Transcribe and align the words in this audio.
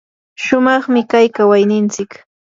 shumaqmi 0.43 1.01
kay 1.11 1.25
kawaynintsik. 1.35 2.11